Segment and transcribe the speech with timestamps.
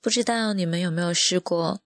[0.00, 1.80] 不知道你们有没有试过，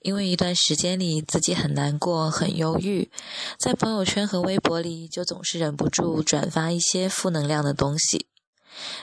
[0.00, 3.10] 因为一段时间里自己很难过、很忧郁，
[3.58, 8.26] 在朋友圈和微博里就总是忍不住转发一些负能量的东西。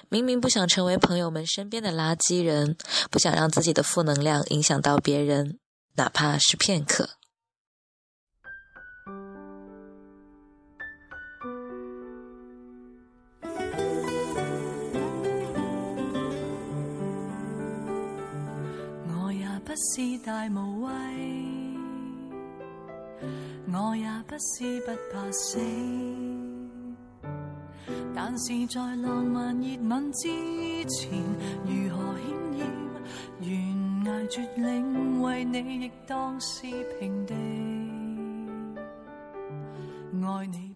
[0.08, 2.78] 明明不想成为朋友们身边的垃圾人，
[3.10, 5.58] 不想让自己的负能量影响到别人，
[5.96, 7.10] 哪怕是片刻。
[19.74, 20.92] 不是大无畏，
[23.74, 25.60] 我也不是不怕死，
[28.14, 30.30] 但是在浪漫热吻之
[30.86, 31.10] 前，
[31.66, 32.68] 如何险要
[33.42, 36.68] 悬崖绝岭，为你亦当是
[37.00, 37.34] 平地。
[40.24, 40.76] 爱你。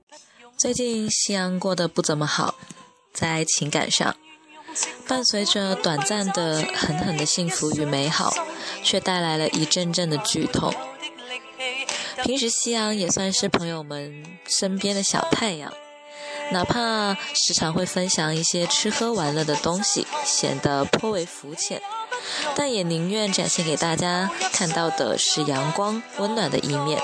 [0.58, 2.55] 最近夕阳过得不怎么好，
[3.14, 4.16] 在情感上。
[5.08, 8.34] 伴随着短暂的狠狠的幸福与美好，
[8.84, 10.74] 却带来了一阵阵的剧痛。
[12.24, 15.72] 平时夕阳也算是朋友们身边的小太阳，
[16.52, 21.82] 哪怕时常会分享一些吃喝玩乐的东西，显得颇为肤浅，
[22.55, 27.02] 但也宁愿展现给大家看到的是阳光温暖的一面。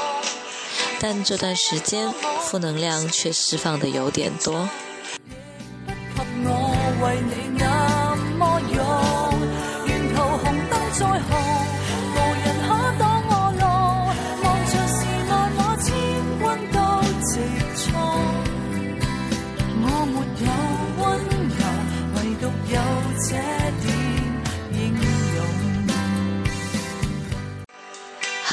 [0.99, 4.67] 但这段时间负能量却释放的有点多。
[7.01, 7.42] 为你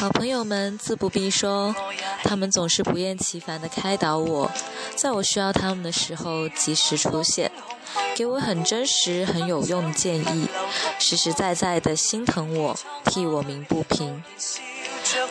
[0.01, 1.77] 好朋友们自不必说，
[2.25, 4.51] 他们总是不厌其烦的开导我，
[4.97, 7.53] 在我需要他们的时候及时出现。
[8.17, 10.49] 给我很真实、很有用的建议，
[10.99, 14.25] 实实在在的心疼我，替我鸣不平。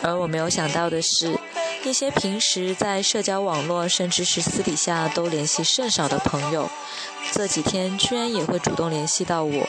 [0.02, 1.36] 而我没有想到的是，
[1.82, 6.70] 一些平时在社交网络甚至是私底下都联系甚少的朋友，
[7.32, 9.68] 这几天居然也会主动联系到我，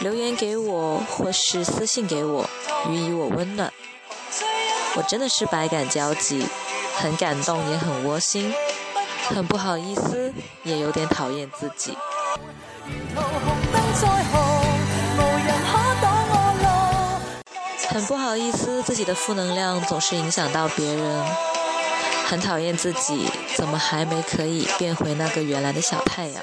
[0.00, 2.50] 留言给我或是私信给我，
[2.90, 3.72] 予以我温暖。
[4.94, 6.46] 我真的是百感交集，
[6.96, 8.52] 很感动，也很窝心，
[9.28, 10.32] 很不好意思，
[10.64, 11.96] 也有点讨厌自己。
[17.88, 21.24] 很不好意思，自己的负能量总是影响到别人，
[22.26, 26.42] 很讨厌自己，怎么还没可以变回那个原来的小太阳？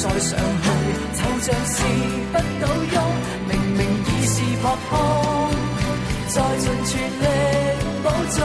[0.00, 0.64] 再上去，
[1.12, 1.76] 就像是
[2.32, 2.96] 不倒翁，
[3.50, 4.96] 明明已是扑空，
[6.28, 6.90] 再尽全
[7.20, 7.22] 力
[8.02, 8.38] 保重。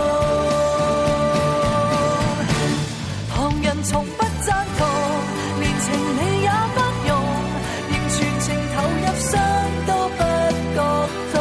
[3.30, 4.86] 旁人从不赞同，
[5.62, 6.78] 连情理也不
[7.08, 7.12] 容，
[7.90, 8.46] 仍全情
[8.76, 9.32] 投入，伤
[9.88, 10.20] 都不
[10.76, 10.78] 觉
[11.32, 11.34] 痛。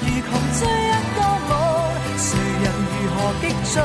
[0.00, 1.18] 如狂追一个
[1.50, 1.52] 梦，
[2.16, 2.28] 谁
[2.62, 3.76] 人如何激进？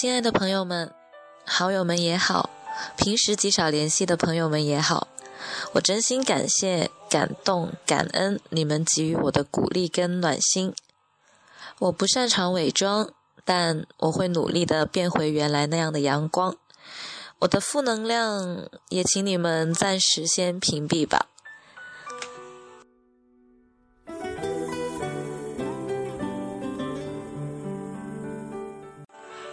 [0.00, 0.94] 亲爱的朋友们，
[1.44, 2.48] 好友们也好，
[2.96, 5.08] 平时极少联系的朋友们也好，
[5.74, 10.72] 我真心感谢、感动、感恩你们给予我的鼓励跟暖心。
[11.80, 13.12] 我不擅长伪装，
[13.44, 16.56] 但我会努力的变回原来那样的阳光。
[17.40, 21.26] 我的负能量也请你们暂时先屏蔽吧。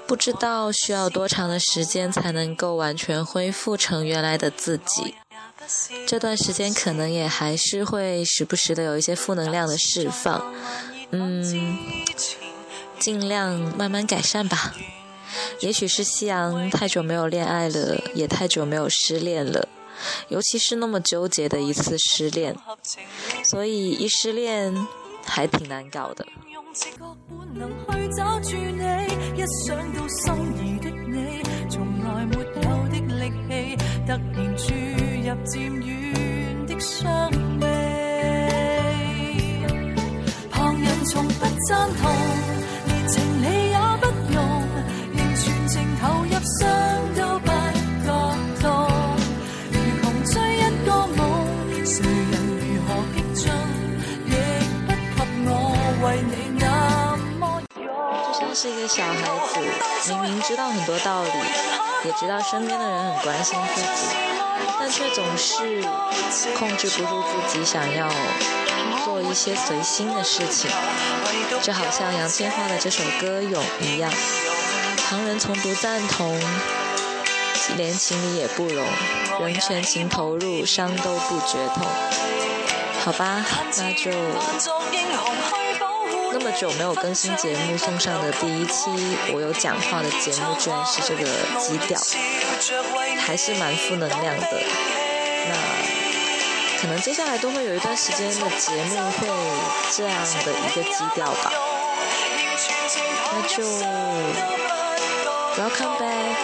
[0.07, 5.15] 不知道需要多长的时间才能够完全恢复成原来的自己。
[6.07, 10.53] 这段时间可能也还是会时不时的有一些负能量的释放，
[11.11, 11.77] 嗯，
[12.97, 14.73] 尽量慢慢改善吧。
[15.59, 19.67] 也许是夕阳太久没有恋爱了，也太久没有失恋了，
[20.29, 22.55] 尤其是那么纠结的一次失恋，
[23.43, 24.87] 所以一失恋
[25.25, 26.25] 还挺难搞的。
[27.57, 28.83] 能去找住你，
[29.35, 30.33] 一想到心
[30.63, 32.43] 仪的你，从来没有
[32.89, 33.51] 的力气，
[34.05, 35.85] 突然注入渐远
[36.67, 37.65] 的伤悲。
[40.51, 42.01] 旁人从不赞同，
[58.59, 59.13] 是一个小孩
[59.53, 59.59] 子，
[60.09, 61.29] 明明知道很多道理，
[62.05, 64.15] 也知道身边的人很关心自己，
[64.79, 65.83] 但却总是
[66.57, 68.09] 控制不住自己想要
[69.05, 70.71] 做一些随心的事情。
[71.61, 74.11] 就好像杨千嬅的这首歌《勇》一样，
[75.07, 76.41] 旁人从不赞同，
[77.75, 78.87] 连情理也不容，
[79.39, 81.85] 人全情投入，伤都不觉痛。
[83.05, 83.45] 好吧，
[83.77, 84.09] 那就
[86.33, 88.89] 那么久没有更新节目，送上的第一期
[89.33, 91.23] 我有讲话的节目，居然是这个
[91.59, 91.99] 基调，
[93.19, 94.61] 还是蛮负能量的。
[95.49, 95.55] 那
[96.79, 99.27] 可能接下来都会有一段时间的节目会
[99.95, 101.51] 这样的一个基调吧。
[103.33, 103.63] 那就
[105.57, 106.37] Welcome back。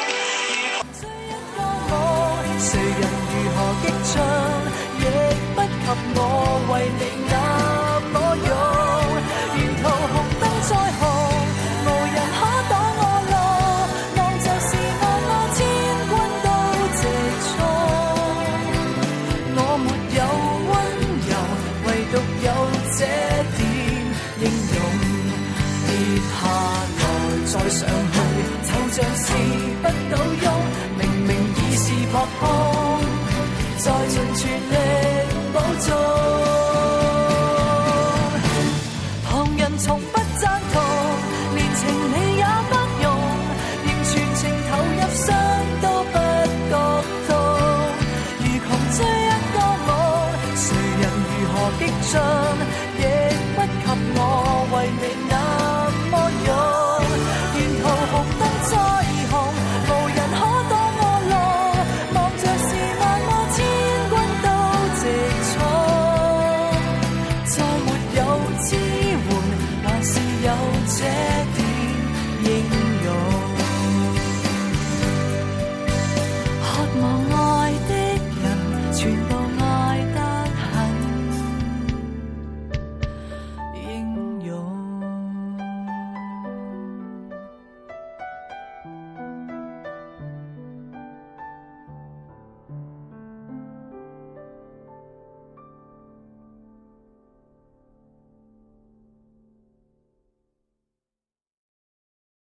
[30.97, 32.99] 明明已是扑空，
[33.77, 34.75] 再尽全力。
[35.53, 36.62] 补中。